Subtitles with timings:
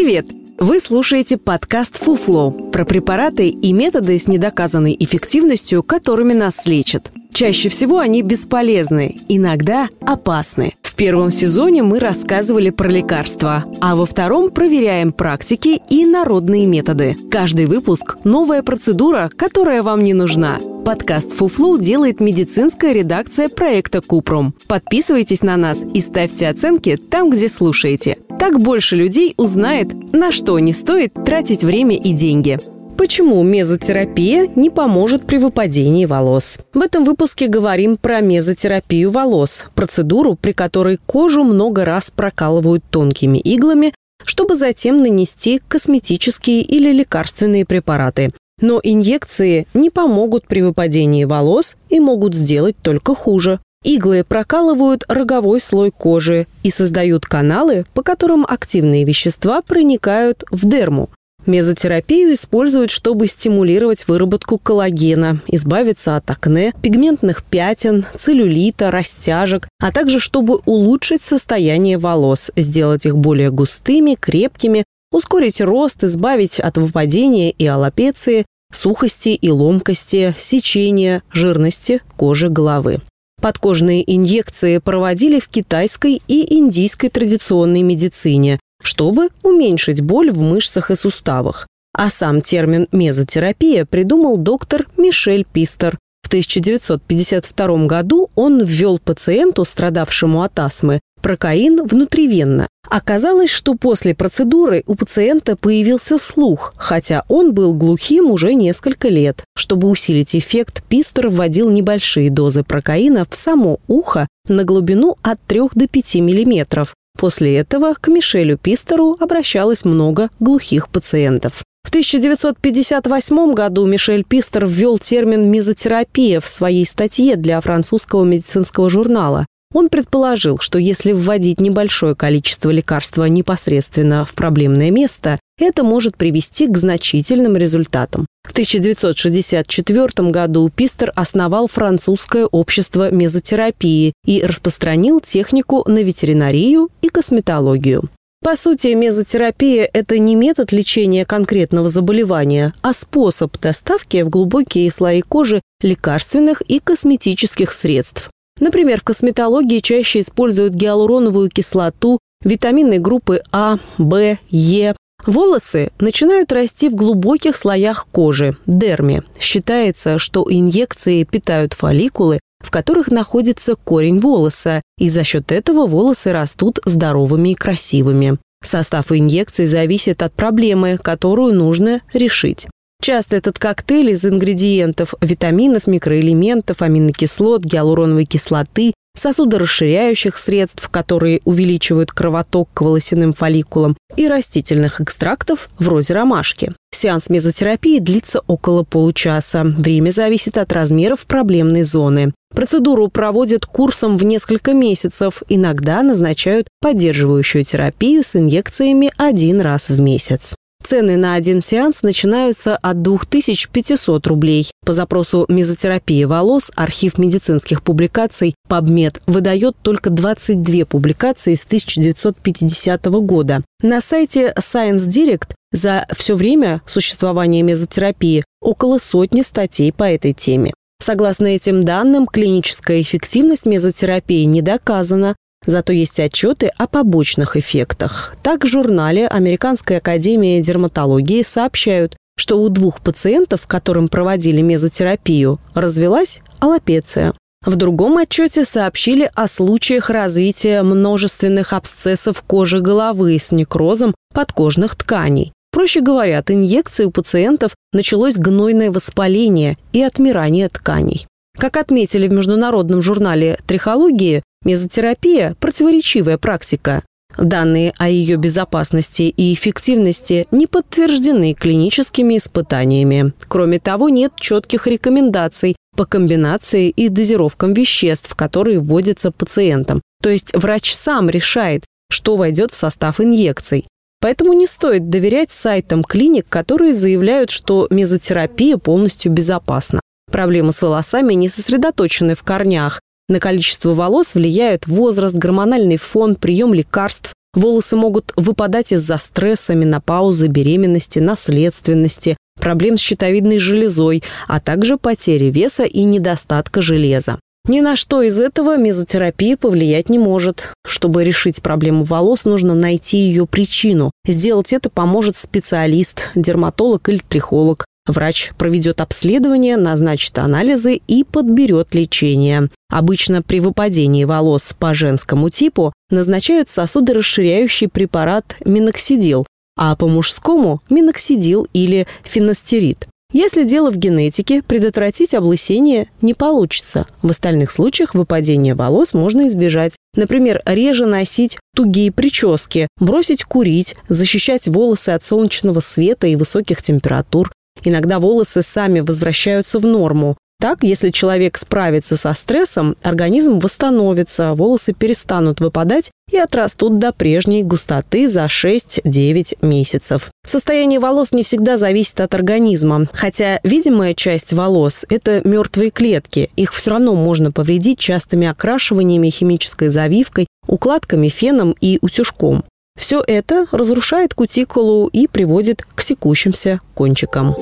[0.00, 0.26] Привет!
[0.60, 7.10] Вы слушаете подкаст «Фуфло» про препараты и методы с недоказанной эффективностью, которыми нас лечат.
[7.32, 10.74] Чаще всего они бесполезны, иногда опасны.
[10.98, 17.16] Первом сезоне мы рассказывали про лекарства, а во втором проверяем практики и народные методы.
[17.30, 20.58] Каждый выпуск– новая процедура, которая вам не нужна.
[20.84, 24.52] Подкаст «Фуфлу» делает медицинская редакция проекта «Купрум».
[24.66, 28.18] Подписывайтесь на нас и ставьте оценки там, где слушаете.
[28.36, 32.58] Так больше людей узнает, на что не стоит тратить время и деньги.
[32.98, 36.58] Почему мезотерапия не поможет при выпадении волос?
[36.74, 43.38] В этом выпуске говорим про мезотерапию волос, процедуру, при которой кожу много раз прокалывают тонкими
[43.38, 48.32] иглами, чтобы затем нанести косметические или лекарственные препараты.
[48.60, 53.60] Но инъекции не помогут при выпадении волос и могут сделать только хуже.
[53.84, 61.10] Иглы прокалывают роговой слой кожи и создают каналы, по которым активные вещества проникают в дерму.
[61.48, 70.20] Мезотерапию используют, чтобы стимулировать выработку коллагена, избавиться от акне, пигментных пятен, целлюлита, растяжек, а также
[70.20, 77.64] чтобы улучшить состояние волос, сделать их более густыми, крепкими, ускорить рост, избавить от выпадения и
[77.64, 83.00] аллопеции, сухости и ломкости, сечения, жирности кожи головы.
[83.40, 90.94] Подкожные инъекции проводили в китайской и индийской традиционной медицине, чтобы уменьшить боль в мышцах и
[90.94, 91.66] суставах.
[91.92, 95.98] А сам термин «мезотерапия» придумал доктор Мишель Пистер.
[96.22, 102.68] В 1952 году он ввел пациенту, страдавшему от астмы, прокаин внутривенно.
[102.88, 109.42] Оказалось, что после процедуры у пациента появился слух, хотя он был глухим уже несколько лет.
[109.56, 115.62] Чтобы усилить эффект, Пистер вводил небольшие дозы прокаина в само ухо на глубину от 3
[115.74, 116.94] до 5 миллиметров.
[117.18, 121.64] После этого к Мишелю Пистеру обращалось много глухих пациентов.
[121.82, 129.46] В 1958 году Мишель Пистер ввел термин «мезотерапия» в своей статье для французского медицинского журнала.
[129.74, 136.66] Он предположил, что если вводить небольшое количество лекарства непосредственно в проблемное место, это может привести
[136.66, 138.26] к значительным результатам.
[138.46, 148.08] В 1964 году Пистер основал французское общество мезотерапии и распространил технику на ветеринарию и косметологию.
[148.42, 155.22] По сути, мезотерапия– это не метод лечения конкретного заболевания, а способ доставки в глубокие слои
[155.22, 158.30] кожи лекарственных и косметических средств.
[158.60, 164.94] Например, в косметологии чаще используют гиалуроновую кислоту, витамины группы А, В, Е.
[165.26, 169.24] Волосы начинают расти в глубоких слоях кожи– дерме.
[169.38, 176.32] Считается, что инъекции питают фолликулы, в которых находится корень волоса, и за счет этого волосы
[176.32, 178.38] растут здоровыми и красивыми.
[178.64, 182.66] Состав инъекций зависит от проблемы, которую нужно решить.
[183.00, 192.68] Часто этот коктейль из ингредиентов витаминов, микроэлементов, аминокислот, гиалуроновой кислоты, сосудорасширяющих средств, которые увеличивают кровоток
[192.72, 196.72] к волосяным фолликулам, и растительных экстрактов вроде ромашки.
[196.90, 199.62] Сеанс мезотерапии длится около получаса.
[199.64, 202.32] Время зависит от размеров проблемной зоны.
[202.54, 205.42] Процедуру проводят курсом в несколько месяцев.
[205.48, 210.54] Иногда назначают поддерживающую терапию с инъекциями один раз в месяц.
[210.88, 214.70] Цены на один сеанс начинаются от 2500 рублей.
[214.86, 223.62] По запросу мезотерапии волос архив медицинских публикаций PubMed выдает только 22 публикации с 1950 года.
[223.82, 230.72] На сайте Science Direct за все время существования мезотерапии около сотни статей по этой теме.
[231.02, 235.36] Согласно этим данным, клиническая эффективность мезотерапии не доказана,
[235.66, 238.34] Зато есть отчеты о побочных эффектах.
[238.42, 246.40] Так в журнале Американской академии дерматологии сообщают, что у двух пациентов, которым проводили мезотерапию, развелась
[246.60, 247.34] аллопеция.
[247.66, 255.52] В другом отчете сообщили о случаях развития множественных абсцессов кожи головы с некрозом подкожных тканей.
[255.72, 261.26] Проще говоря, от инъекции у пациентов началось гнойное воспаление и отмирание тканей.
[261.58, 267.02] Как отметили в международном журнале «Трихологии», Мезотерапия– противоречивая практика.
[267.36, 273.32] Данные о ее безопасности и эффективности не подтверждены клиническими испытаниями.
[273.46, 280.00] Кроме того, нет четких рекомендаций по комбинации и дозировкам веществ, которые вводятся пациентам.
[280.22, 283.86] То есть врач сам решает, что войдет в состав инъекций.
[284.20, 290.00] Поэтому не стоит доверять сайтам клиник, которые заявляют, что мезотерапия полностью безопасна.
[290.30, 296.74] Проблемы с волосами не сосредоточены в корнях, на количество волос влияют возраст, гормональный фон, прием
[296.74, 304.98] лекарств, Волосы могут выпадать из-за стресса, менопаузы, беременности, наследственности, проблем с щитовидной железой, а также
[304.98, 307.40] потери веса и недостатка железа.
[307.66, 310.72] Ни на что из этого мезотерапия повлиять не может.
[310.86, 314.10] Чтобы решить проблему волос, нужно найти ее причину.
[314.26, 317.84] Сделать это поможет специалист, дерматолог или трихолог.
[318.08, 322.70] Врач проведет обследование, назначит анализы и подберет лечение.
[322.90, 329.46] Обычно при выпадении волос по женскому типу назначают сосудорасширяющий препарат миноксидил,
[329.76, 333.06] а по мужскому– миноксидил или фенастерид.
[333.30, 337.06] Если дело в генетике, предотвратить облысение не получится.
[337.20, 339.96] В остальных случаях выпадение волос можно избежать.
[340.16, 347.52] Например, реже носить тугие прически, бросить курить, защищать волосы от солнечного света и высоких температур.
[347.84, 350.36] Иногда волосы сами возвращаются в норму.
[350.60, 357.62] Так, если человек справится со стрессом, организм восстановится, волосы перестанут выпадать и отрастут до прежней
[357.62, 360.30] густоты за 6-9 месяцев.
[360.44, 366.50] Состояние волос не всегда зависит от организма, хотя видимая часть волос– это мертвые клетки.
[366.56, 372.64] Их все равно можно повредить частыми окрашиваниями, химической завивкой, укладками, феном и утюжком.
[372.98, 377.54] Все это разрушает кутикулу и приводит к секущимся кончикам.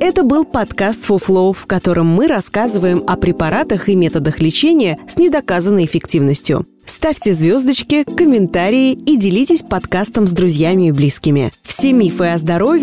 [0.00, 5.84] Это был подкаст «Фуфлоу», в котором мы рассказываем о препаратах и методах лечения с недоказанной
[5.84, 6.66] эффективностью.
[6.84, 11.50] Ставьте звездочки, комментарии и делитесь подкастом с друзьями и близкими.
[11.62, 12.64] Все мифы о здоровье